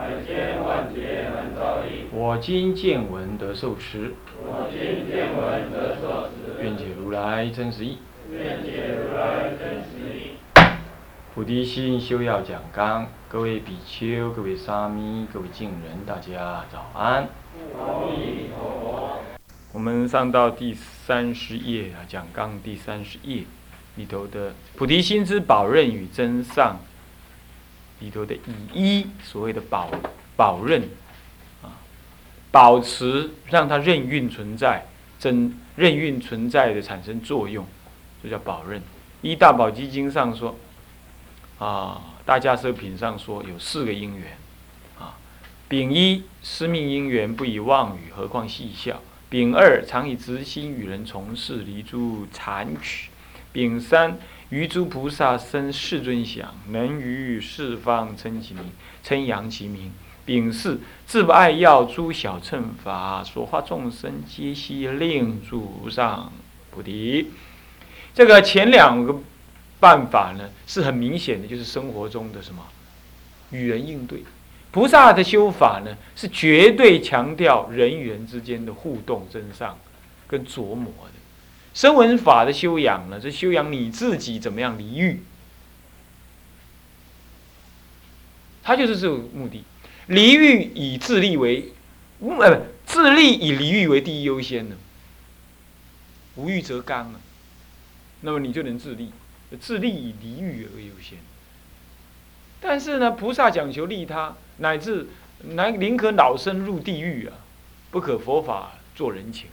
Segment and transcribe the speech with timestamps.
[0.00, 2.06] 百千万劫难遭遇。
[2.10, 4.14] 我今见闻得受持。
[4.42, 6.64] 我今见闻得受持。
[6.64, 7.98] 愿解如来真实义。
[8.32, 10.30] 愿解如来真实义。
[11.34, 17.28] 菩提心修要讲纲，各位比丘、各位沙弥、各位敬人，大家早安。
[19.74, 23.42] 我们上到第三十页啊，讲纲第三十页
[23.96, 26.78] 里头的菩提心之宝刃与真上
[28.00, 28.40] 里头的以
[28.74, 29.90] 一所谓的保
[30.36, 30.82] 保任
[31.62, 31.78] 啊，
[32.50, 34.86] 保持让它任运存在，
[35.18, 37.64] 真任运存在的产生作用，
[38.22, 38.82] 这叫保任。
[39.22, 40.58] 一大宝积金上说。
[41.60, 44.34] 啊，大家奢品上说有四个因缘，
[44.98, 45.12] 啊，
[45.68, 48.94] 丙一师命因缘不以妄语，何况戏笑；
[49.28, 53.10] 丙二常以直心与人从事，离诸残取；
[53.52, 54.16] 丙三
[54.50, 58.64] 于诸菩萨生世尊想，能于四方称其名，
[59.02, 59.90] 称扬其名；
[60.24, 66.32] 丙四自不爱要诸小乘法，所化众生皆悉令诸上
[66.70, 67.30] 菩提。
[68.14, 69.20] 这个前两个。
[69.80, 72.62] 办法呢是很明显的，就是生活中的什么
[73.50, 74.22] 与人应对。
[74.70, 79.78] 菩萨的修法呢是绝对强调人与人之间的互动、真上
[80.28, 81.19] 跟琢磨的。
[81.72, 85.22] 声闻法的修养呢是修养你自己怎么样离欲，
[88.62, 89.64] 他就是这个目的。
[90.06, 91.72] 离欲以自利为，
[92.18, 94.76] 呃不，自利以离欲为第一优先的。
[96.36, 97.20] 无欲则刚啊，
[98.22, 99.12] 那么你就能自利。
[99.60, 101.18] 自利以离欲而优先，
[102.60, 105.08] 但是呢，菩萨讲求利他，乃至
[105.42, 107.34] 乃宁可老生入地狱啊，
[107.90, 109.48] 不可佛法做人情。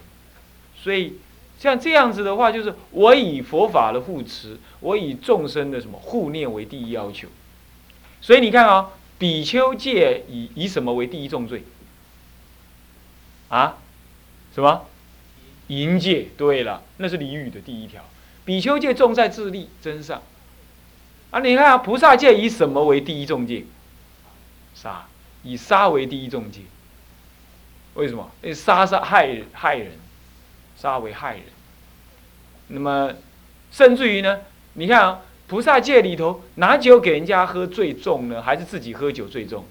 [0.76, 1.18] 所以
[1.60, 7.28] 像这样子的话，就是我以佛法的护持，我以众生的什么护念为第一要求。
[8.22, 11.64] 所以你看啊，比丘戒以以什么为第一重罪？
[13.50, 13.78] 啊？
[14.54, 14.86] 什么？
[15.68, 16.28] 淫戒。
[16.38, 18.04] 对了，那是离欲的第一条。
[18.46, 20.22] 比丘戒重在自利真上，
[21.32, 23.66] 啊，你看啊，菩萨戒以什么为第一重戒？
[24.74, 25.08] 杀，
[25.44, 26.62] 以杀为第一重戒。
[27.96, 28.30] 为什么？
[28.42, 29.92] 因为杀杀害害人，
[30.78, 31.44] 杀为害人。
[32.68, 33.14] 那么，
[33.72, 34.42] 甚至于呢，
[34.74, 39.66] 你看啊，菩萨戒里头拿酒给人家喝最重呢，还是自己喝酒最重？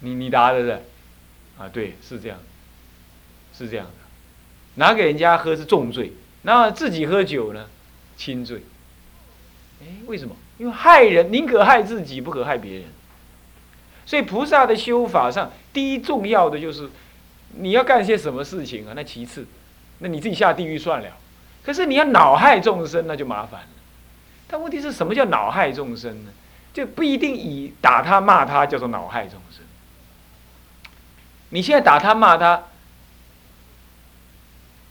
[0.00, 0.82] 你你答的是？
[1.58, 2.38] 啊，对，是这样，
[3.52, 3.92] 是这样的。
[4.76, 7.68] 拿给人家喝是重罪，那自己喝酒呢，
[8.16, 8.62] 轻罪。
[9.82, 10.34] 哎，为什么？
[10.56, 12.84] 因为害人宁可害自己，不可害别人。
[14.10, 16.90] 所以菩萨的修法上，第一重要的就是
[17.58, 18.92] 你要干些什么事情啊？
[18.96, 19.46] 那其次，
[20.00, 21.08] 那你自己下地狱算了。
[21.62, 23.68] 可是你要恼害众生，那就麻烦了。
[24.48, 26.32] 但问题是什么叫恼害众生呢？
[26.74, 29.62] 就不一定以打他骂他叫做恼害众生。
[31.50, 32.64] 你现在打他骂他。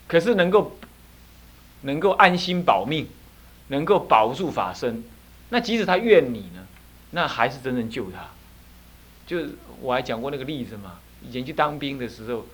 [0.08, 0.78] 可是能够，
[1.82, 3.10] 能够安心保命，
[3.68, 5.04] 能够保住法身，
[5.50, 6.66] 那即使他怨你呢，
[7.12, 8.26] 那还是真正救他。
[9.30, 9.46] 就
[9.80, 12.48] 我还讲过那个例子嘛，以前去当兵的时候，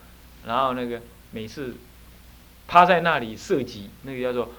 [0.45, 1.73] 然后那个每次
[2.67, 4.51] 趴在那里射击，那个叫做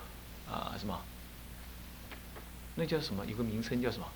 [0.51, 0.99] 啊什么？
[2.77, 3.23] 那叫什么？
[3.27, 4.07] 有个名称叫什么？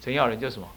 [0.00, 0.68] 陈耀仁叫什么？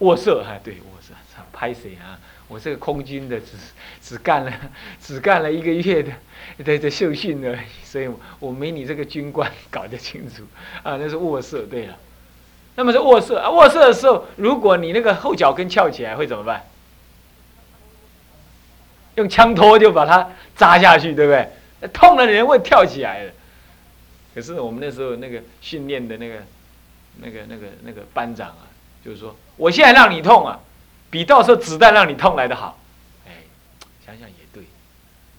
[0.00, 1.14] 卧射，哎，对，卧射，
[1.50, 2.20] 拍谁啊？
[2.46, 3.56] 我这个空军的，只
[4.02, 4.52] 只干了
[5.00, 6.12] 只干了一个月的
[6.62, 8.06] 的的受训而已，所以
[8.38, 10.42] 我没你这个军官搞得清楚
[10.82, 10.98] 啊。
[10.98, 11.98] 那是卧射，对了。
[12.78, 16.64] 那么是卧射啊，卧射的时候，如果你那个后脚跟翘起来，会怎么办？
[19.16, 21.88] 用枪托就把它扎下去，对不对？
[21.88, 23.32] 痛了人会跳起来的。
[24.32, 26.36] 可是我们那时候那个训练的那个
[27.16, 28.70] 那个那个那个班长啊，
[29.04, 30.60] 就是说，我现在让你痛啊。
[31.10, 32.78] 比到时候子弹让你痛来的好，
[33.26, 33.32] 哎，
[34.06, 34.62] 想想也对，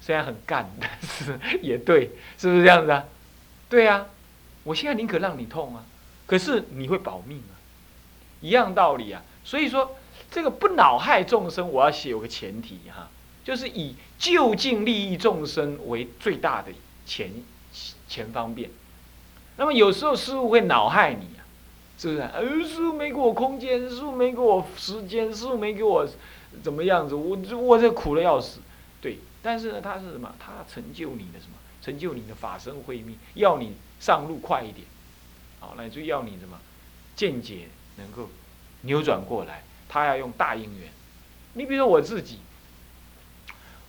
[0.01, 3.05] 虽然很干，但是也对，是不是这样子啊？
[3.69, 4.07] 对呀，
[4.63, 5.85] 我现在宁可让你痛啊，
[6.29, 7.57] 可是你会保命啊，
[8.39, 9.23] 一样道理啊。
[9.43, 9.97] 所以说，
[10.29, 13.09] 这个不恼害众生，我要写有个前提哈，
[13.43, 16.71] 就是以就近利益众生为最大的
[17.03, 17.31] 前
[18.07, 18.69] 前方便。
[19.57, 21.41] 那么有时候师傅会恼害你啊，
[21.97, 22.21] 是不是？
[22.21, 26.07] 呃，师傅没给我空间，师傅没给我时间，师傅没给我
[26.61, 27.15] 怎么样子？
[27.15, 28.59] 我我这苦的要死。
[29.01, 30.31] 对，但是呢，他是什么？
[30.37, 31.55] 他成就你的什么？
[31.81, 34.85] 成就你的法身慧命，要你上路快一点。
[35.59, 36.59] 好，那就要你什么？
[37.15, 37.67] 见解
[37.97, 38.29] 能够
[38.81, 39.63] 扭转过来。
[39.89, 40.89] 他要用大因缘。
[41.53, 42.39] 你比如说我自己，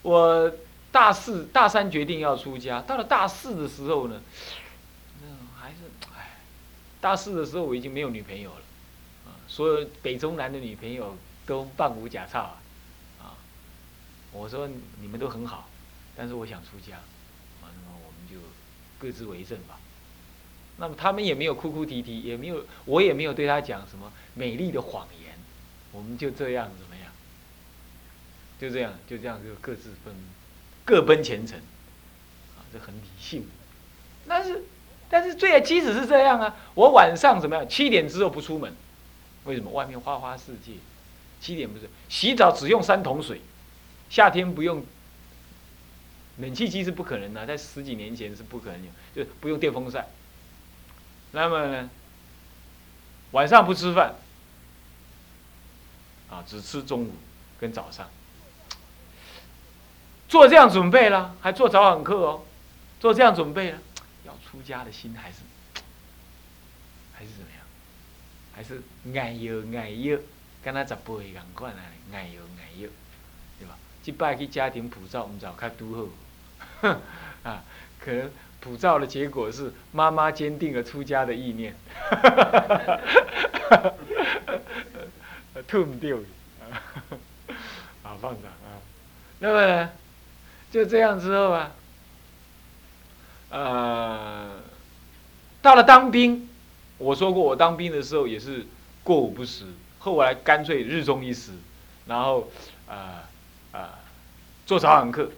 [0.00, 0.50] 我
[0.90, 4.22] 大四、大三决定要出家，到了大四的时候呢，
[5.20, 5.28] 那
[5.60, 5.76] 还是
[6.16, 6.38] 哎，
[7.02, 8.62] 大四的时候我已经没有女朋友了，
[9.26, 11.14] 啊，所有北中南的女朋友
[11.44, 12.56] 都半无假差
[13.20, 13.36] 啊，
[14.32, 14.66] 我说
[15.00, 15.68] 你们都很好，
[16.16, 18.36] 但是我想出家，啊，那么我们就
[18.98, 19.78] 各自为政吧。
[20.80, 25.34] 那么他们也没有哭哭啼啼，也没有，我也没有对他讲什么美丽的谎言，
[25.92, 27.12] 我们就这样怎么样？
[28.58, 30.14] 就这样，就这样就各自分，
[30.84, 31.58] 各奔前程，
[32.56, 33.46] 啊，这很理性。
[34.26, 34.64] 但是，
[35.10, 37.68] 但是最即使是这样啊，我晚上怎么样？
[37.68, 38.72] 七点之后不出门，
[39.44, 39.70] 为什么？
[39.70, 40.72] 外面花花世界，
[41.42, 43.42] 七点不是洗澡只用三桶水，
[44.08, 44.82] 夏天不用
[46.38, 48.80] 冷气机是不可能的，在十几年前是不可能
[49.14, 50.06] 有，就不用电风扇。
[51.32, 51.88] 那么呢，
[53.30, 54.14] 晚上不吃饭，
[56.28, 57.14] 啊，只吃中午
[57.60, 58.10] 跟早上，
[60.28, 62.44] 做这样准备了，还做早晚课哦，
[62.98, 63.78] 做这样准备了，
[64.26, 65.38] 要出家的心还是
[67.12, 67.64] 还是怎么样？
[68.52, 68.82] 还是
[69.16, 70.18] 爱要爱要，
[70.62, 71.80] 跟他十八岁共款啊，
[72.12, 72.88] 爱要爱要，
[73.58, 73.78] 对吧？
[74.02, 76.10] 即摆去家庭普照，唔知较拄
[76.80, 76.88] 好，
[77.48, 77.62] 啊，
[78.00, 78.30] 可能。
[78.60, 81.74] 普照的结果是妈妈坚定了出家的意念，
[85.66, 86.18] 吐唔掉，
[88.02, 88.76] 啊，放长啊，
[89.38, 89.90] 那么
[90.70, 91.72] 就这样之后啊，
[93.48, 94.60] 呃，
[95.62, 96.46] 到了当兵，
[96.98, 98.66] 我说过我当兵的时候也是
[99.02, 99.64] 过午不食，
[99.98, 101.52] 后来干脆日中一食，
[102.06, 102.50] 然后
[102.86, 103.24] 啊
[103.72, 103.98] 啊
[104.66, 105.30] 做早晚课，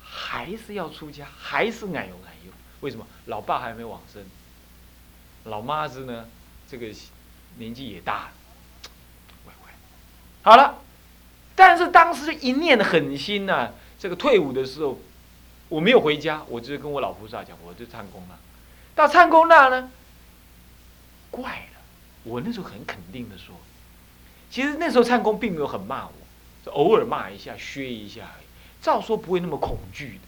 [0.00, 2.52] 还是要出家，还是奶油奶油。
[2.80, 4.24] 为什么老爸还没往生？
[5.44, 6.26] 老妈子呢？
[6.70, 6.88] 这个
[7.56, 8.32] 年纪也大了，
[9.44, 9.72] 乖乖。
[10.42, 10.78] 好了，
[11.54, 13.72] 但是当时一念狠心呐。
[13.98, 15.00] 这个退伍的时候，
[15.68, 18.38] 我没有回家，我就是跟我老菩萨讲，我就唱功了。
[18.94, 19.90] 到唱功那呢，
[21.30, 21.42] 怪
[21.72, 21.80] 了。
[22.22, 23.56] 我那时候很肯定的说，
[24.50, 26.12] 其实那时候唱功并没有很骂我，
[26.70, 28.28] 偶尔骂一下、削一下，
[28.82, 30.27] 照说不会那么恐惧的。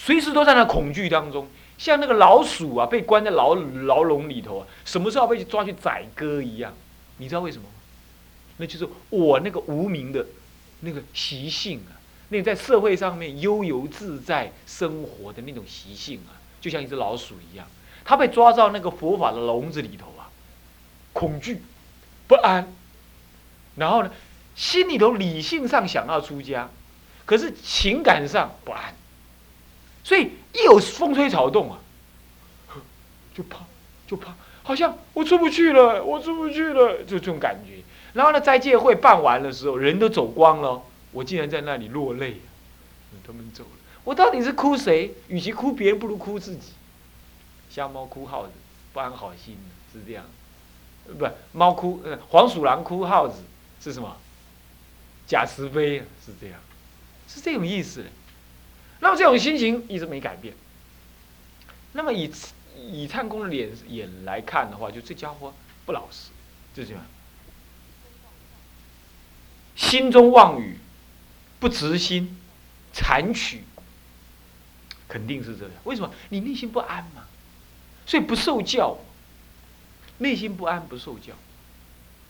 [0.00, 6.72] 随时都在那恐惧当中，像那个老鼠啊，被关在牢牢笼里头啊，什么时候被抓去宰割一样。
[7.18, 7.74] 你知道为什么吗？
[8.58, 10.24] 那就是我那个无名的
[10.80, 11.98] 那个习性啊，
[12.28, 17.66] 那在社会上面悠游自在生活的那种习性啊，就像一只老鼠一样，
[18.04, 20.30] 它被抓到那个佛法的笼子里头啊，
[21.12, 21.60] 恐惧、
[22.28, 22.72] 不安，
[23.74, 24.10] 然后呢，
[24.54, 26.70] 心里头理性上想要出家，
[27.26, 28.94] 可是情感上不安。
[30.08, 31.78] 所以一有风吹草动啊，
[33.34, 33.58] 就怕，
[34.06, 37.82] 就怕，好像我出不去了，我出不去了，就这种感觉。
[38.14, 40.80] 然后呢，斋戒会办完的时候，人都走光了，
[41.12, 42.40] 我竟然在那里落泪。
[43.22, 43.70] 他们走了，
[44.02, 45.12] 我到底是哭谁？
[45.28, 46.72] 与其哭别人，不如哭自己。
[47.68, 48.52] 瞎猫哭耗子，
[48.94, 49.58] 不安好心，
[49.92, 50.24] 是这样。
[51.18, 53.42] 不，猫哭，黄鼠狼哭耗子
[53.78, 54.16] 是什么？
[55.26, 56.58] 假慈悲，是这样，
[57.28, 58.06] 是这种意思。
[59.00, 60.54] 那么这种心情一直没改变。
[61.92, 62.30] 那么以
[62.76, 65.52] 以灿公的脸眼来看的话，就这家伙
[65.86, 66.30] 不老实，
[66.74, 67.02] 就这样，
[69.76, 70.78] 心中妄语，
[71.58, 72.36] 不直心，
[72.92, 73.62] 残取，
[75.08, 75.72] 肯定是这样。
[75.84, 76.12] 为什么？
[76.28, 77.26] 你内心不安嘛，
[78.06, 78.98] 所以不受教。
[80.20, 81.32] 内心不安不受教，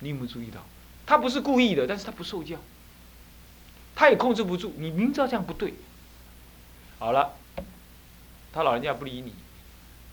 [0.00, 0.62] 你有没有注意到？
[1.06, 2.58] 他不是故意的，但是他不受教，
[3.94, 4.74] 他也控制不住。
[4.76, 5.72] 你明知道这样不对。
[6.98, 7.32] 好了，
[8.52, 9.32] 他老人家不理你，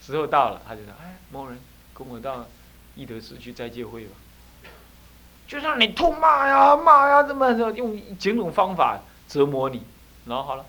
[0.02, 1.60] 时候到了，他就说：“哎，某人
[1.94, 2.46] 跟我到
[2.96, 4.12] 义德寺去斋戒会吧。”
[5.48, 9.84] 就让你痛骂呀，骂呀，这么用几种方法折磨你，
[10.26, 10.66] 然后好了，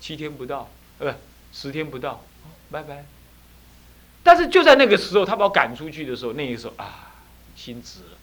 [0.00, 1.14] 七天不到，呃，
[1.52, 2.22] 十天不到，
[2.70, 3.04] 拜拜。
[4.22, 7.12] 但是就在那个时候，他把我赶出去的时候，那个时候啊，
[7.54, 8.18] 心直了，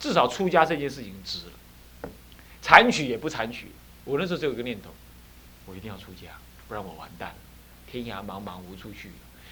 [0.00, 2.10] 至少出家这件事情直了，
[2.62, 3.72] 残取也不残取。
[4.04, 4.90] 我那时候只有一个念头。
[5.68, 6.28] 我一定要出家，
[6.66, 7.34] 不然我完蛋了。
[7.90, 9.10] 天涯茫茫无处去。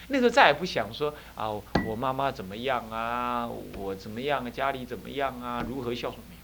[0.09, 1.51] 那时候再也不想说啊，
[1.85, 3.47] 我妈妈怎么样啊，
[3.77, 6.41] 我怎么样啊，家里怎么样啊，如何孝顺没有，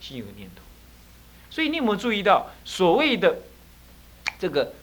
[0.00, 0.62] 心有个念头。
[1.50, 3.40] 所以你有没有注意到所谓的
[4.38, 4.74] 这个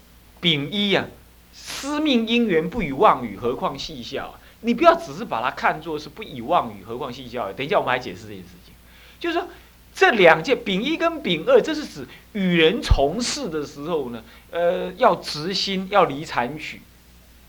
[0.42, 1.06] 丙一呀？
[1.54, 4.38] 司命因缘不与妄语，何况细笑。
[4.62, 7.52] 你不要只是把它看作是不以妄语，何况细教。
[7.54, 8.74] 等一下我们还解释这件事情，
[9.20, 9.48] 就是说
[9.98, 16.84] 这两件丙一跟丙二，这是指与人从事的时候呢，呃，要直心，要离残取，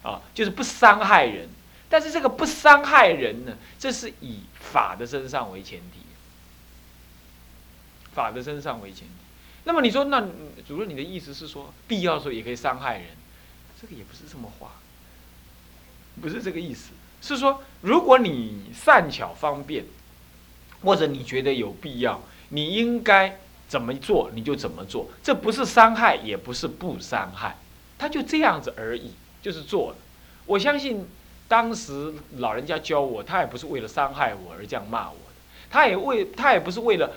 [0.02, 1.46] 啊，就是不伤害人。
[1.90, 6.00] 但是这个不伤害人呢，这是以法的身上为前提，
[8.14, 9.14] 法的身上为前提。
[9.64, 10.26] 那么你说，那
[10.66, 13.08] 主任你的意思是说，必要时候也可以伤害人？
[13.78, 14.72] 这个也不是这么话，
[16.22, 16.92] 不是这个意思。
[17.20, 19.84] 是说，如果你善巧方便，
[20.82, 23.38] 或者你觉得有必要，你应该
[23.68, 25.08] 怎么做你就怎么做。
[25.22, 27.56] 这不是伤害，也不是不伤害，
[27.98, 29.12] 他就这样子而已，
[29.42, 29.96] 就是做了。
[30.46, 31.06] 我相信。
[31.50, 35.32] 当时老人家教我，他也不是为了伤害我而这样骂我的，
[35.70, 37.10] 他也为他也不是为了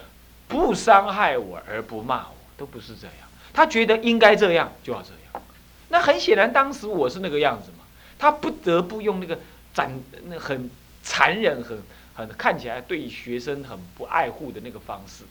[0.48, 3.16] 不伤害我而不骂我，都不是这样。
[3.52, 5.44] 他觉得应该这样就要这样。
[5.90, 7.84] 那很显然，当时我是那个样子嘛，
[8.18, 9.38] 他不得不用那个
[9.74, 10.72] 斩那很
[11.04, 11.78] 残忍、很
[12.14, 15.24] 很看起来对学生很不爱护的那个方式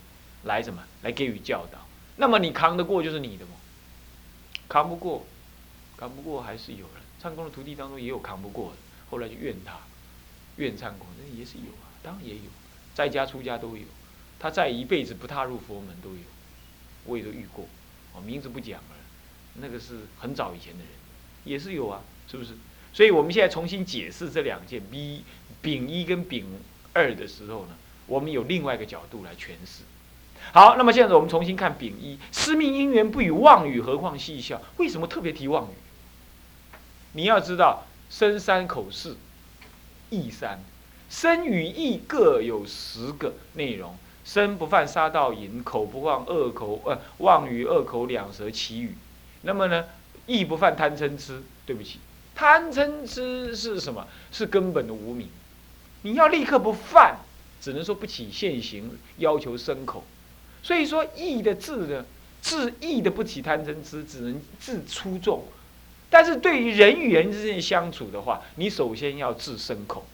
[0.44, 1.78] 来什么来给予教导。
[2.16, 3.52] 那么你扛得过就是你的嘛，
[4.68, 5.26] 扛不过，
[5.96, 7.02] 扛不过还是有人。
[7.20, 8.76] 唱功的徒弟当中也有扛不过的。
[9.10, 9.78] 后来就怨他，
[10.56, 12.42] 怨唱公，那也是有啊，当然也有，
[12.94, 13.82] 在家出家都有，
[14.38, 16.20] 他在一辈子不踏入佛门都有，
[17.04, 17.66] 我也都遇过，
[18.14, 18.96] 我，名字不讲了，
[19.54, 20.88] 那个是很早以前的人，
[21.44, 22.52] 也是有啊，是不是？
[22.92, 25.25] 所以我们现在重新解释这两件 B
[25.62, 26.47] 丙一跟丙
[26.93, 27.76] 二的时候呢，
[28.07, 29.83] 我们有另外一个角度来诠释。
[30.52, 34.61] 好，那么现在我们重新看丙一，师命因缘不与妄语，何况戏笑？
[34.79, 35.75] 为什么特别提妄语？
[37.12, 37.87] 你要知道。
[38.11, 39.17] 生三口四，
[40.09, 40.59] 意三，
[41.09, 43.95] 生与意各有十个内容。
[44.25, 48.97] 生不犯杀盗淫，口不犯恶口，呃，妄语恶口两舌绮语。
[49.43, 49.85] 那么呢，
[50.26, 51.40] 意不犯贪嗔痴。
[51.64, 52.00] 对不起，
[52.35, 54.09] 贪嗔痴是什么？
[54.33, 55.29] 是根本的无名。
[56.02, 57.19] 你要立刻不犯，
[57.61, 60.04] 只能说不起现行要求生口。
[60.62, 62.04] 所以说意的字呢，
[62.42, 65.45] 治意的不起贪嗔痴，只能治出众。
[66.09, 70.04] 但是对于人与人之间相处的话，你首先要治身口。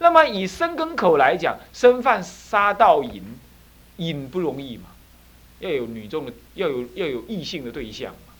[0.00, 3.22] 那么以身跟口来讲，身犯杀盗淫，
[3.96, 4.86] 淫不容易嘛，
[5.60, 8.32] 要有女众的，要有要有异性的对象嘛，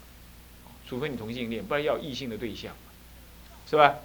[0.88, 2.72] 除非你同性恋，不然要异性的对象，
[3.68, 3.96] 是吧？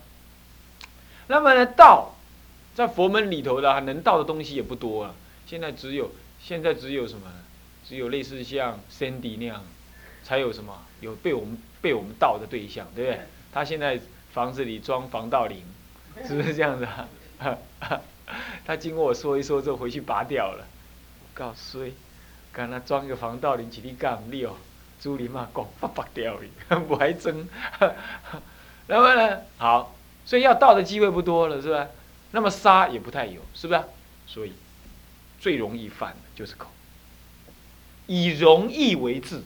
[1.28, 2.16] 那么呢，道
[2.74, 5.16] 在佛门里头的能到的东西也不多了，
[5.46, 6.12] 现在只有
[6.42, 7.32] 现在只有什么？
[7.88, 9.64] 只有类似像 Sandy 那样，
[10.24, 11.58] 才有什么有被我们。
[11.84, 13.20] 被我们盗的对象，对不对？
[13.52, 14.00] 他现在
[14.32, 15.62] 房子里装防盗铃，
[16.26, 17.10] 是不是这样子啊？
[18.66, 20.66] 他经过我说一说之后，回去拔掉了。
[21.20, 21.92] 我告衰，
[22.54, 24.56] 刚他装一个防盗铃，几力干不了。
[25.02, 26.38] 朱林嘛，讲拔拔掉
[26.70, 27.50] 的， 不还真。
[28.88, 29.42] 那么呢？
[29.58, 31.90] 好，所以要盗的机会不多了，是吧？
[32.34, 33.82] 那么杀也不太有，是不是？
[34.26, 34.54] 所以
[35.40, 36.68] 最容易犯的就是口，
[38.08, 39.44] 以容易为治，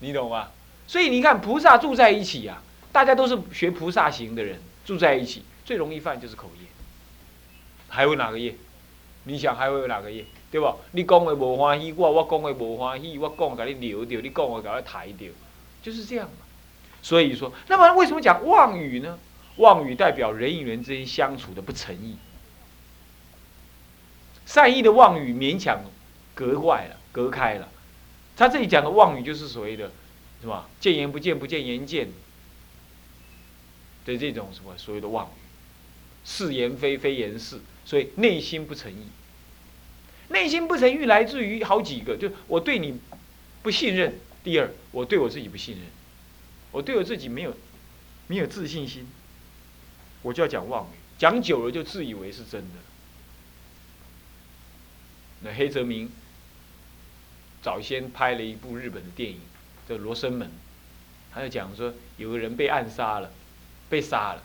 [0.00, 0.50] 你懂吗？
[0.88, 6.66] 所以你看，菩萨住在一起啊，大家都是学菩萨行的人，住在一起最容易犯就是口业，
[7.88, 8.56] 还有哪个业？
[9.22, 10.24] 你想还会有哪个业？
[10.50, 10.74] 对不？
[10.92, 15.28] 你讲的无欢喜，我我讲的无欢喜，我讲给你留掉，你讲我给你抬掉，
[15.80, 16.44] 就是这样嘛。
[17.02, 19.16] 所以说，那么为什么讲妄语呢？
[19.56, 22.16] 妄语代表人与人之间相处的不诚意，
[24.46, 25.80] 善意的妄语勉强
[26.34, 27.68] 隔坏了，隔开了。
[28.36, 29.90] 他这里讲的妄语就是所谓的。
[30.38, 30.68] 是吧？
[30.78, 32.08] 见言不见，不见言见
[34.04, 35.40] 的这种什么所谓的妄语，
[36.26, 39.06] 是言非，非言是，所以内心不诚意。
[40.28, 43.00] 内心不诚意来自于好几个，就我对你
[43.62, 44.20] 不信任。
[44.44, 45.84] 第二，我对我自己不信任，
[46.70, 47.56] 我对我自己没有
[48.26, 49.08] 没有自信心，
[50.26, 52.74] 我就要讲妄语，讲久了就自以为是真的。
[55.40, 56.10] 那黑泽明
[57.62, 59.40] 早先拍了一部日本的电影。
[59.88, 60.48] 叫《罗生门》，
[61.32, 63.30] 他就讲说有个人被暗杀了，
[63.88, 64.42] 被杀了，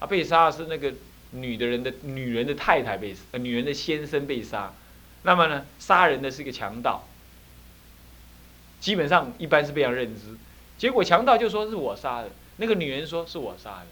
[0.00, 0.92] 啊，被杀是那个
[1.30, 4.74] 女的人的女人的太太被，呃，女人的先生被杀，
[5.22, 7.06] 那么呢，杀人的是一个强盗，
[8.80, 10.36] 基本上一般是这样认知，
[10.76, 13.86] 结果强盗就说是我杀的，那个女人说是我杀的，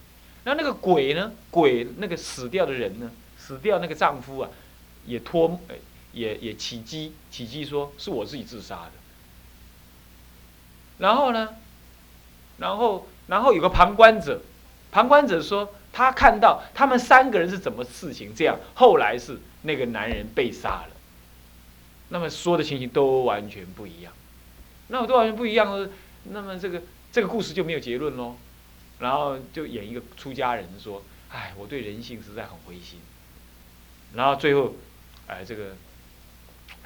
[0.49, 4.49] 那那个鬼呢，鬼那个死掉的人呢，死掉那个丈夫啊，
[5.05, 5.61] 也托，
[6.15, 8.93] 也也起机起机说是我自己自杀的。
[10.97, 11.51] 然后呢？
[12.57, 14.41] 然后，然后有个旁观者，
[14.91, 18.59] 旁观者说他看到他们三个人是怎么事情这样。
[18.75, 20.91] 后来是那个男人被杀了。
[22.09, 24.11] 那么说的情形都完全不一样。
[24.87, 25.91] 那么都完全不一样了。
[26.25, 26.81] 那么这个
[27.13, 28.35] 这个故事就没有结论喽。
[28.99, 32.99] 然后就演一个出家人说：“哎，我对人性实在很灰心。
[34.15, 34.75] 然后最后，
[35.27, 35.77] 哎，这个，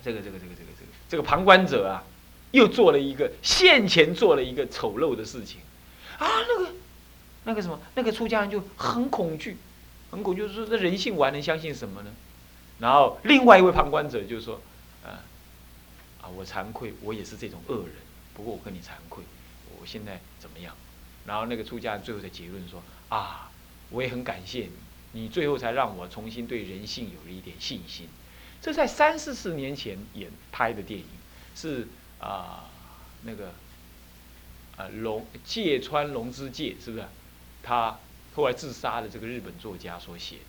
[0.02, 2.04] 这个，这个，这个，这个，这个，这个旁观者啊，
[2.50, 5.60] 又做了一个现前做了一个丑陋的事情，
[6.18, 6.72] 啊，那个，
[7.44, 9.56] 那个什么，那个出家人就很恐惧，
[10.10, 12.10] 很恐惧，就是说，这人性我还能相信什么呢？
[12.80, 14.60] 然后另外一位旁观者就说，
[15.04, 15.22] 啊，
[16.20, 17.94] 啊，我惭愧，我也是这种恶人，
[18.34, 19.22] 不过我跟你惭愧，
[19.80, 20.74] 我现在怎么样？
[21.26, 23.50] 然后那个出家人最后的结论说，啊，
[23.90, 24.72] 我也很感谢你。
[25.14, 28.08] 你最后才让我重新对人性有了一点信心。
[28.60, 31.06] 这在三四十年前演拍的电影，
[31.54, 31.86] 是
[32.18, 32.70] 啊
[33.24, 33.52] 那个
[34.76, 37.04] 啊龙芥川龙之介是不是？
[37.62, 37.98] 他
[38.34, 40.40] 后来自杀的这个日本作家所写的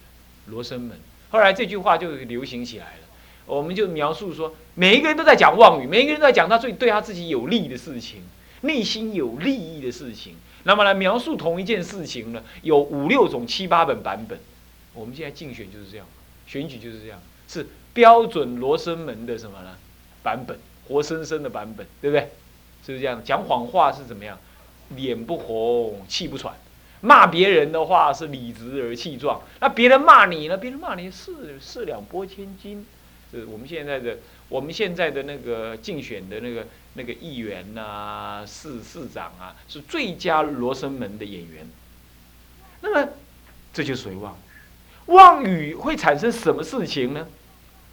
[0.51, 0.97] 《罗生门》。
[1.29, 3.01] 后来这句话就流行起来了。
[3.45, 8.21] 我们就描述说，每一个人都在讲妄语，每一个人都在讲他最对他自己有利的事情，
[8.61, 10.37] 内心有利益的事情。
[10.63, 14.39] 那么来描述同一件事情呢，有五六种、七八本版本。
[14.93, 16.05] 我们现在竞选就是这样，
[16.47, 19.75] 选举就是这样，是标准罗生门的什么呢？
[20.21, 22.29] 版本，活生生的版本，对不对？
[22.85, 23.21] 是不是这样？
[23.23, 24.37] 讲谎话是怎么样？
[24.95, 26.53] 脸不红，气不喘；
[27.01, 29.41] 骂别人的话是理直而气壮。
[29.59, 30.57] 那别人骂你呢？
[30.57, 32.85] 别人骂你四四两拨千斤。
[33.31, 34.17] 是我们现在的，
[34.47, 41.67] 我们现在的那个竞选的那个那个议员呐，市市长啊，是最佳罗生门的演员。
[42.81, 43.11] 那么，
[43.73, 44.37] 这就属于妄。
[45.07, 47.27] 妄语会产生什么事情呢？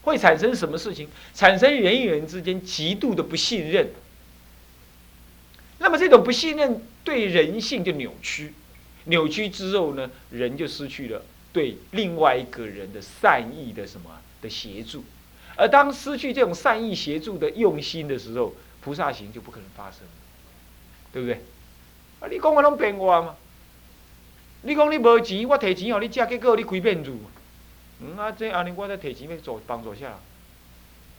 [0.03, 1.09] 会产生什么事情？
[1.35, 3.91] 产生人与人之间极度的不信任。
[5.79, 8.53] 那么这种不信任对人性就扭曲，
[9.05, 14.11] 扭曲之后呢，人就失去了对另外一个人的善意的什么
[14.43, 15.05] 的协助。
[15.57, 20.01] 而当失去这种善意协助的用心的时候，菩萨行就不可能发生，
[21.13, 21.43] 对不对？
[22.21, 23.37] 啊，你讲我拢骗我嘛？
[24.63, 27.13] 你讲你无钱，我提钱互你借，结果你开面子。
[28.01, 30.19] 嗯啊，这安尼我再提钱要做帮助下。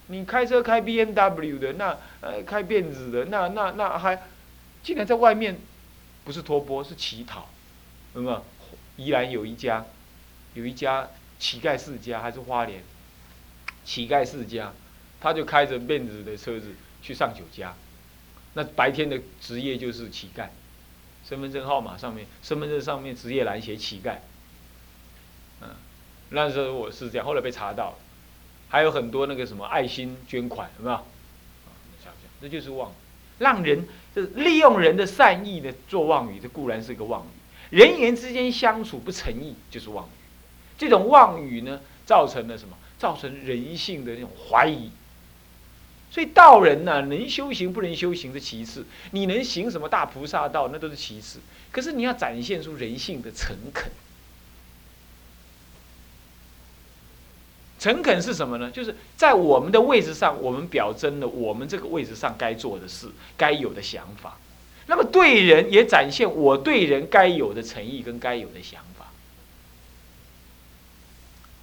[0.08, 4.21] 你开车开 B M W 的，那呃开辫子的，那那那还
[4.84, 5.60] 竟然在外面
[6.26, 7.47] 不是托钵是乞讨，
[8.15, 8.43] 有没有？
[8.97, 9.86] 宜兰有一家，
[10.54, 11.08] 有一家
[11.39, 12.84] 乞丐世家还是花莲
[13.86, 14.74] 乞丐世家，
[15.19, 17.73] 他就开着辫子的车子去上酒家，
[18.53, 20.47] 那白天的职业就是乞丐。
[21.23, 24.15] 身份证号码上面，身份证上面职业栏写乞丐，
[25.61, 25.69] 嗯，
[26.29, 27.95] 那时候我是这样，后来被查到了，
[28.69, 30.95] 还有很多那个什么爱心捐款，有没有？
[32.03, 32.91] 想想，这就是妄，
[33.37, 37.75] 让人就是利用人的善意的做妄语，这固然是一个妄语。
[37.77, 40.11] 人与人之间相处不诚意，就是妄语。
[40.77, 42.75] 这种妄语呢，造成了什么？
[42.97, 44.91] 造成人性的那种怀疑。
[46.12, 51.39] 所以道人呢，能修行不能修行的其次，你能行什么大菩萨道，那都是其次。
[51.71, 53.89] 可是你要展现出人性的诚恳。
[57.80, 58.69] 诚恳是什么呢？
[58.69, 64.38] 就是在我们的位置上，我们表征了我们这个位置上该做的事、该有的想法。
[64.88, 69.06] 那么对人也展现我对人该有的诚意跟该有的想法。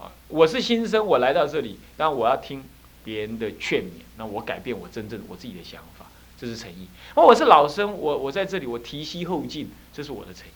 [0.02, 2.64] 啊，我是新生，我来到这里，但我要听。
[3.04, 6.06] 别人的劝勉，那我改变我真正我自己的想法，
[6.38, 6.88] 这是诚意。
[7.14, 10.50] 哦，我是老生，我我在这里，我提膝后进，这是我的诚意。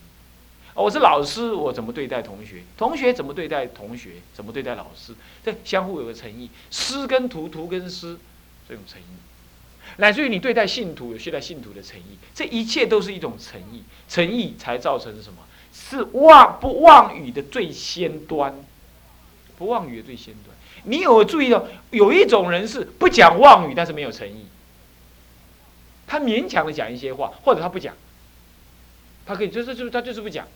[0.74, 2.62] 我是老师，我怎么对待同学？
[2.78, 4.12] 同学怎么对待同学？
[4.32, 5.14] 怎么对待老师？
[5.44, 6.48] 这相互有个诚意。
[6.70, 8.16] 师跟徒，徒跟师，
[8.68, 9.04] 这种诚意，
[9.98, 13.82] 乃至于你对待信徒，有对待信徒的诚意，这一切都是一种诚意。
[14.08, 15.40] 诚意才造成什么？
[15.74, 18.54] 是妄不妄语的最先端，
[19.62, 20.56] 不妄语的最先端。
[20.82, 24.46] 你有注意到，有一种人是不讲妄语，但是没有诚意。
[26.04, 27.94] 他勉强的讲一些话，或者他不讲，
[29.24, 30.48] 他可以就是就是他就是不讲。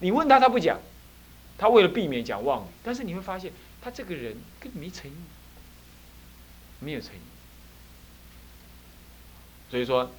[0.00, 0.80] 你问他，他不讲，
[1.56, 5.14] 他为了避免讲妄语，但是你会发现他这个人跟没诚意，
[6.80, 7.20] 没有诚意。
[9.70, 10.10] 所以说，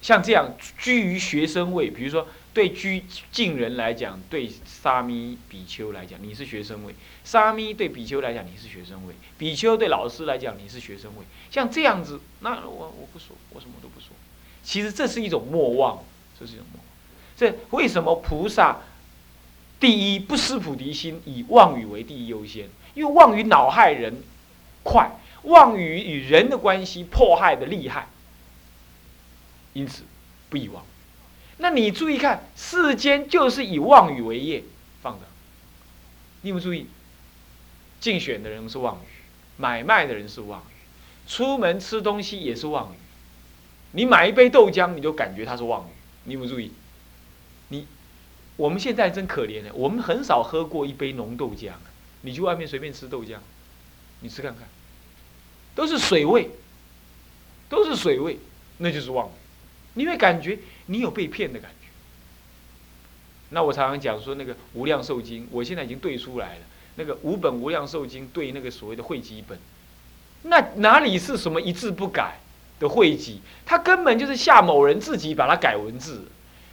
[0.00, 2.26] 像这样居于学生位，比如说。
[2.56, 11.24] 对居近人来讲，对沙弥比丘来讲，你是学生位；沙弥对比丘来讲，你是学生位；比丘对老师来讲，你是学生位。
[11.50, 14.08] 像这样子，那我我不说，我什么都不说。
[14.62, 16.02] 其实这是一种莫忘，
[16.40, 16.86] 这是一种莫忘。
[17.36, 18.78] 这为什么菩萨
[19.78, 22.70] 第一不失菩提心，以妄语为第一优先？
[22.94, 24.22] 因为妄语恼害人
[24.82, 25.10] 快，
[25.42, 28.08] 妄语与人的关系迫害的厉害，
[29.74, 30.04] 因此
[30.48, 30.82] 不遗忘。
[31.58, 34.62] 那你注意看，世间就是以妄语为业，
[35.02, 35.26] 放的。
[36.42, 36.86] 你有没有注意？
[37.98, 39.08] 竞选的人是妄语，
[39.56, 40.74] 买卖的人是妄语，
[41.26, 42.96] 出门吃东西也是妄语。
[43.92, 45.90] 你买一杯豆浆，你就感觉它是妄语。
[46.24, 46.70] 你有没有注意？
[47.68, 47.86] 你
[48.56, 51.72] 我们现在真可怜了，我们很少喝过一杯浓豆浆。
[52.20, 53.38] 你去外面随便吃豆浆，
[54.20, 54.68] 你吃看看，
[55.74, 56.50] 都是水味，
[57.68, 58.38] 都是水味，
[58.78, 59.30] 那就是妄语。
[59.94, 61.88] 你会感觉你有被骗的感觉。
[63.50, 66.60] 那我常常讲说那个《无量寿经》，我现在已经对出来了。
[66.96, 69.58] 那个五本《无量寿经》对那个所谓的汇集本，
[70.42, 72.40] 那哪里是什么一字不改
[72.80, 73.40] 的汇集？
[73.64, 76.26] 它根本就是夏某人自己把它改文字。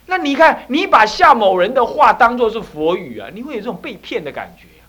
[0.06, 4.84] 那你看，你把夏某人的话当做是佛语啊，你会有这种被骗的感觉啊，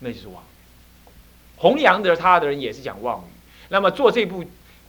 [0.00, 1.10] 那就是妄语。
[1.56, 3.32] 弘扬的他的人也是讲妄语，
[3.68, 4.44] 那么做这部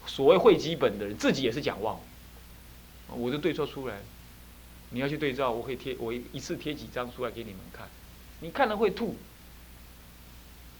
[0.06, 2.00] 所谓汇集本的人自己也是讲妄语，
[3.14, 3.96] 我就对照出来。
[4.92, 7.88] 你要去对照，我可以贴，我一次贴几张出来给你们看，
[8.40, 9.16] 你看了会吐。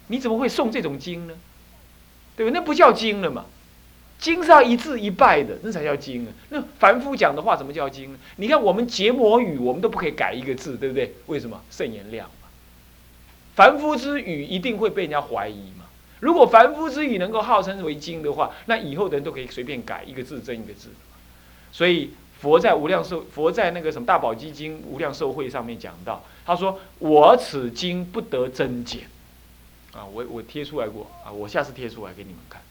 [0.08, 1.34] 你怎么会送这种经呢？
[2.38, 2.52] 对吧？
[2.54, 3.46] 那不叫经了嘛。
[4.20, 6.32] 经是要一字一拜的，那才叫经啊。
[6.50, 8.20] 那凡夫讲的话怎么叫经呢？
[8.38, 11.16] 你看我们结魔语，我们都不可以改一个字，对不对？
[11.26, 11.62] 为什么？
[11.70, 12.48] 圣言量嘛。
[13.56, 15.86] 凡夫之语一定会被人家怀疑嘛。
[16.22, 20.90] 如果凡夫之语能够号称为经的话，那以后的人都可以随便改一个字，增一个字。
[21.76, 29.02] 所以佛在无量寿，佛在那个什么大宝积经无量寿会上面讲到，他说：“我此经不得增减。”
[29.92, 32.62] 啊，我我贴出来过啊，我下次贴出来给你们看。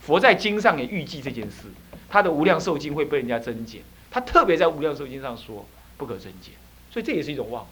[0.00, 1.66] 佛在经上也预计这件事，
[2.08, 6.54] 他的无量寿经会被人家增减，他特别在无量寿经上说不可增减，
[6.92, 7.66] 所以这也是一种妄语。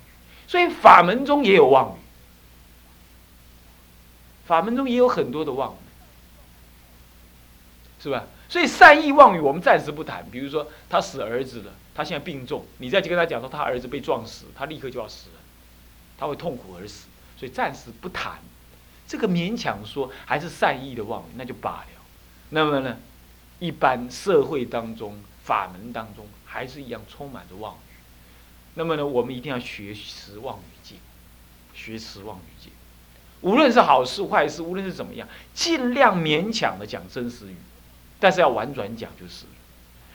[0.48, 2.00] 所以法门中也有妄语，
[4.44, 5.76] 法门中也有很多的妄语，
[8.02, 8.24] 是吧？
[8.48, 10.26] 所以善意妄语我们暂时不谈。
[10.30, 15.40] 比如说他死儿子了，他现在病重，你再去跟他讲说他儿子被撞死，他立刻就要死了，
[16.18, 18.38] 他会痛苦而死，所以暂时不谈。
[19.06, 21.86] 这个勉强说还是善意的妄语，那就罢了。
[22.48, 22.96] 那么呢，
[23.58, 27.94] 一般社会当中、法门当中，还是一样充满着妄语。
[28.74, 30.94] 那么呢，我们一定要学持妄语戒，
[31.74, 32.70] 学持妄语戒。
[33.42, 37.56] 无论是好事坏事，无论是怎么样，尽量勉强的讲真实语，
[38.20, 39.46] 但是要婉转讲就是。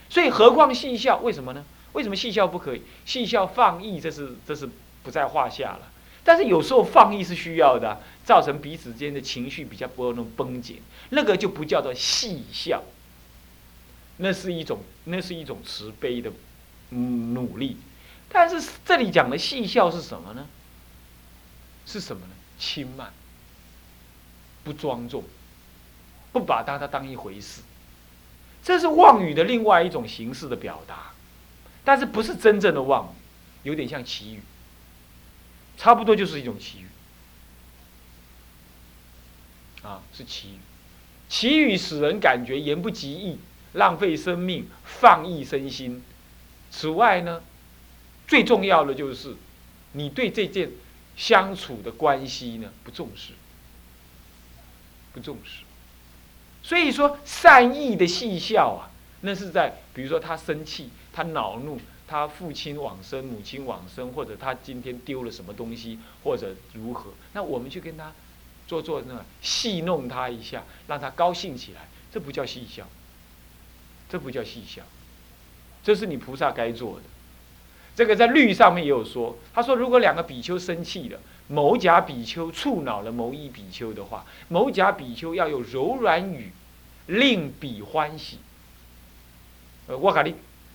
[0.08, 1.18] 所以，何况戏笑？
[1.18, 1.64] 为什么呢？
[1.92, 2.82] 为什么戏笑不可以？
[3.04, 4.68] 戏笑放逸，这是这是
[5.02, 5.90] 不在话下了。
[6.22, 12.82] 但是有时候放逸是需要的，造成彼此间的情绪比较不那么绷紧，那个就不叫做戏笑，
[14.16, 16.32] 那是一种那是一种慈悲的
[16.90, 17.76] 努力。
[18.28, 20.46] 但是这里讲的戏笑是什么呢？
[21.86, 22.32] 是什么呢？
[22.58, 23.12] 轻慢，
[24.64, 25.22] 不庄重，
[26.32, 27.62] 不把它当一回事，
[28.66, 31.12] 这是妄语的另外一种形式的表达，
[31.84, 33.14] 但是不是真正的妄
[33.62, 34.42] 语，有点像祈语。
[35.76, 36.86] 差不多就是一种奇语，
[39.86, 40.58] 啊，是奇语。
[41.28, 43.38] 奇语使人感觉言不及义，
[43.74, 46.02] 浪费生命，放逸身心。
[46.72, 47.44] 此外呢，
[48.26, 49.36] 最重要的就是
[49.92, 50.72] 你对这件
[51.16, 53.32] 相处的关系呢不重视，
[55.12, 55.65] 不重视。
[56.66, 61.78] 所以说善意的戏笑啊，那是在比如说他生气，他恼怒。
[62.08, 67.10] 他父亲往生，母亲往生，或者他今天丢了什么东西，或者如何？
[67.32, 68.12] 那我们去跟他
[68.68, 72.86] 做做那戏弄他一下，让他高兴起来，这不叫戏笑，
[74.08, 74.84] 这不叫戏笑，
[75.82, 77.02] 这是你菩萨该做的。
[77.96, 81.18] 这个在律上面也有说，他说如果两个比丘生气了，
[81.48, 86.52] 某甲比丘触恼了某乙比丘的话，某甲比丘要有柔软语，
[87.06, 88.38] 令彼欢喜。
[89.86, 90.34] 呃，我甲你，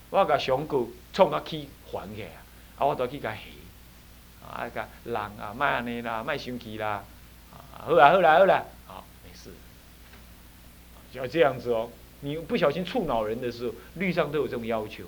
[0.09, 0.85] 我甲上哥。
[1.13, 2.39] 冲啊起还起啊！
[2.77, 3.41] 啊，我都去甲下，
[4.47, 7.03] 啊，甲人啊，卖安尼啦，卖生气啦，
[7.51, 9.49] 啊，好啦，好啦，好啦，好，没事，
[11.11, 11.89] 要这样子哦。
[12.21, 15.03] 你不小心触恼人的时候，律上都有这种要求，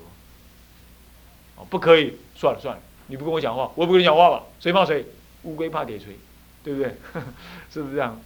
[1.56, 5.06] 哦，不可以，算了算了，你不跟我讲话，我也不跟你讲话吧，谁怕谁？
[5.44, 6.18] 乌龟怕铁锤，
[6.62, 6.96] 对不对？
[7.72, 8.20] 是不是这样？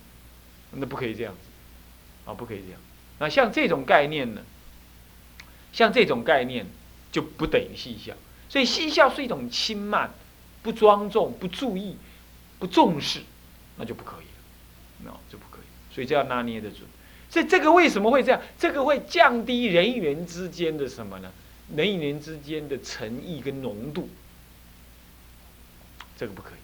[0.72, 2.81] 那不可以这样子，啊，不可以这样。
[3.18, 4.42] 那像这种概念呢？
[5.72, 6.66] 像这种概念。
[7.11, 8.12] 就不等于嬉笑，
[8.50, 10.11] 所以嬉笑是一种轻慢、
[10.62, 11.96] 不庄重、不注意、
[12.59, 13.20] 不重视，
[13.78, 15.94] 那就不可以了，那就不可以。
[15.94, 16.83] 所以这要拿捏得准。
[17.31, 18.42] 所以这个为什么会这样？
[18.59, 21.33] 这个会降低人与人之间的什么呢？
[21.74, 24.11] 人与人之间的诚意跟浓度，
[26.18, 26.59] 这个不可以。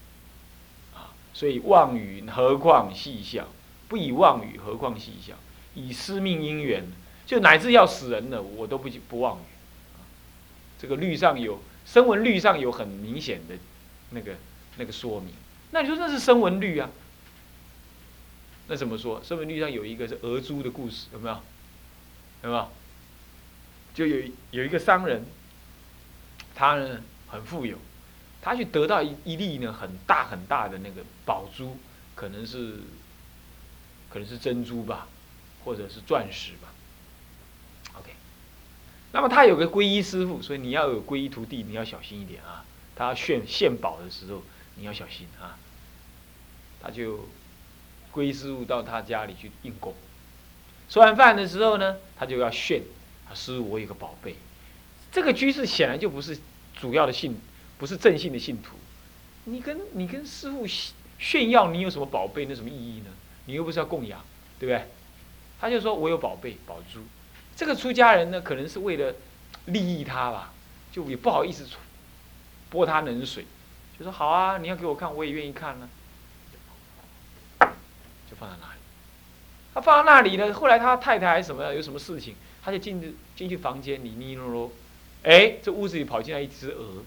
[1.35, 3.49] 所以妄语何况细笑？
[3.88, 5.35] 不以妄语何况细笑？
[5.75, 6.85] 以失命因缘，
[7.27, 9.42] 就乃至要死人了，我都不不妄语。
[10.79, 13.57] 这个律上有声闻律上有很明显的
[14.11, 14.35] 那个
[14.77, 15.35] 那个说明，
[15.73, 16.88] 那你说那是声闻律啊？
[18.68, 19.23] 那怎么说？
[19.23, 21.35] 声闻律上有一个是鹅猪的故事，有没有？
[22.44, 22.68] 有没有？
[23.94, 25.25] 就有有一个商人，
[26.55, 27.77] 他呢很富有，
[28.44, 31.78] 他去得到一一粒呢很大很大的那个宝珠，
[32.14, 32.74] 可能是
[34.11, 35.09] 可能是珍珠吧，
[35.64, 36.68] 或者是钻石吧。
[37.98, 38.11] OK，
[39.12, 42.66] 那么他有个皈依师傅，所以你要有皈依徒弟，你要小心一点啊。
[42.94, 44.42] 他炫献宝的时候，
[44.74, 45.57] 你要小心啊。
[46.83, 47.26] 他就
[48.12, 49.94] 皈依师傅到他家里去应供，
[50.90, 52.83] 吃完饭的时候呢，他就要炫
[53.26, 54.37] 啊，师傅我有个宝贝。
[55.11, 56.38] 这个居士显然就不是
[56.74, 57.40] 主要的信，
[57.85, 58.77] 不是正信的信徒。
[59.44, 60.66] 你跟你跟师傅
[61.18, 63.11] 炫耀你有什么宝贝，那什么意义呢？
[63.44, 64.25] 你又不是要供养，
[64.59, 64.88] 对不对？
[65.61, 67.01] 他就说我有宝贝宝珠。
[67.55, 69.14] 这个出家人呢，可能是为了
[69.66, 70.55] 利益他吧，
[70.92, 71.66] 就也不好意思
[72.70, 73.44] 泼他冷水，
[73.99, 75.87] 就说好啊，你要给我看，我也愿意看呢。
[77.61, 78.81] 就放在那里。
[79.75, 84.73] 他放在那里呢，后来他太太还什么，有什么事情，他就进进去房间里，尼罗罗，
[85.25, 87.05] 哎，这屋子里跑进来一只鹅，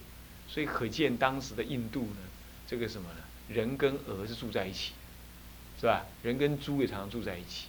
[0.48, 2.18] 所以可见当时的印度呢，
[2.68, 3.20] 这个什么呢，
[3.54, 4.94] 人跟鹅是住在一起，
[5.80, 6.06] 是吧？
[6.24, 7.68] 人跟猪也常常住在一起。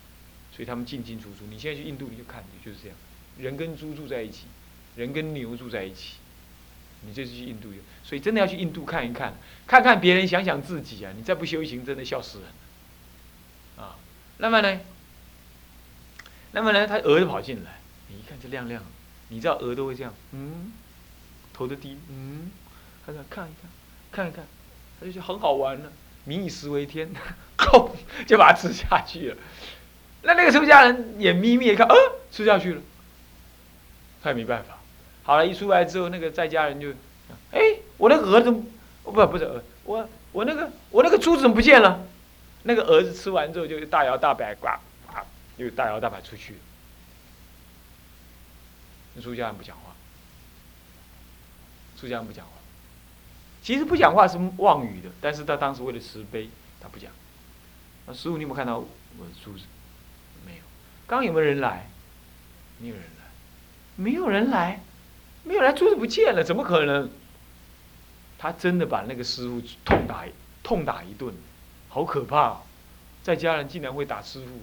[0.51, 1.45] 所以他们进进出出。
[1.49, 2.97] 你现在去印度，你就看，就是这样，
[3.39, 4.47] 人跟猪住在一起，
[4.97, 6.15] 人跟牛住在一起。
[7.07, 7.69] 你这次去印度，
[8.03, 9.35] 所以真的要去印度看一看，
[9.69, 11.13] 看看别人，想想自己啊！
[11.17, 12.49] 你再不修行，真的笑死人
[13.77, 13.95] 啊！
[14.39, 14.81] 那么呢？
[16.51, 16.89] 那么呢？
[16.89, 18.83] 他鹅就跑进来，你一看这亮亮，
[19.29, 20.73] 你知道鹅都会这样，嗯，
[21.53, 22.51] 头都低，嗯，
[23.09, 23.71] 他在看一看，
[24.13, 24.45] 看一看，
[25.01, 25.91] 他就觉得很好玩了，
[26.25, 27.11] 民以食为天，
[27.57, 29.37] 吼，就把它吃下去了。
[30.21, 31.97] 那那个出家人眼眯眯一看， 呃，
[32.31, 32.83] 吃下去了，
[34.23, 34.77] 他也没办法。
[35.23, 36.91] 好了，一出来之后，那个在家人就，
[37.51, 38.51] 哎，我那个儿子，
[39.05, 42.05] 不不是鹅，我我那个我那个珠子怎么不见了？
[42.65, 44.69] 那个儿子吃完之后就大摇大摆，呱
[45.07, 45.21] 呱，
[45.57, 46.57] 又大摇大摆出去。
[49.15, 49.95] 那出家人不讲话，
[51.99, 52.53] 出家人不讲话。
[53.63, 56.49] 其实不讲话是妄语的，但是他当时为了慈悲，
[56.81, 57.11] 他不讲。
[58.07, 59.65] 那师傅，你有没有看到我的珠子？
[60.47, 60.63] 没有
[61.07, 61.91] 刚有没有人来？
[62.81, 63.25] 没有人来，
[63.97, 64.81] 没有人来，
[65.45, 67.11] 没有来，珠子不见了，怎么可能？
[68.39, 70.25] 他真的把那个师傅痛打
[70.63, 71.35] 痛打一顿，
[71.89, 72.61] 好可怕！
[73.25, 74.61] 在家人竟然会打师傅，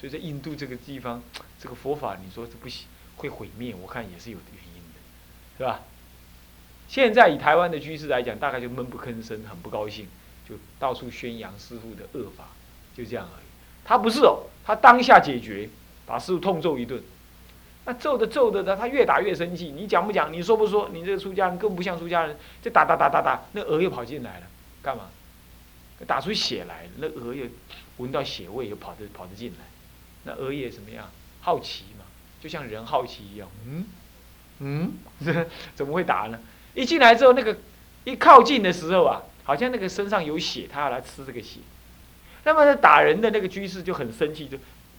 [0.00, 1.22] 所以在印度这个地方，
[1.60, 5.82] 这个佛法你说这不行，会毁灭，我看也是有原因的，是吧？
[6.90, 10.08] 现在以台湾的居士来讲，大概就闷不吭声，很不高兴，
[10.48, 12.48] 就到处宣扬师傅的恶法，
[12.96, 13.46] 就这样而已。
[13.84, 14.40] 他不是哦。
[14.64, 15.70] 他当下解决，
[16.04, 17.00] 把师傅痛揍一顿，
[17.84, 19.70] 那揍的揍的呢，他越打越生气。
[19.70, 20.32] 你讲不讲？
[20.32, 20.88] 你说不说？
[20.92, 24.46] 你这个出家人更不像出家人，就打打打打打，那鹅又跑进来了，
[24.82, 25.10] 干嘛？
[26.08, 27.46] 打出血来了，那鹅又
[27.98, 29.58] 闻到血味，又跑着跑着进来。
[30.24, 31.08] 那鹅也怎么样？
[31.40, 32.04] 好奇嘛，
[32.40, 33.48] 就像人好奇一样。
[33.64, 33.86] 嗯
[34.58, 34.92] 嗯，
[35.76, 36.40] 怎么会打呢？
[36.74, 37.56] 一进来之后，那个
[38.04, 41.60] 一靠近的时候啊，好像那个身上有血，他要来吃这个血。
[42.44, 44.56] 那么打人的那个居士就很生气，就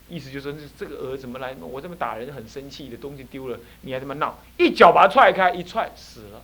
[0.10, 1.56] 意思就是说，这个鹅怎么来？
[1.60, 4.38] 我这么打人很生气的东西丢了，你还这么闹？
[4.58, 6.42] 一脚把它踹开，一踹死了，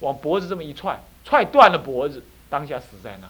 [0.00, 3.28] 往脖子这么一踹，踹断了脖子，当下死在那。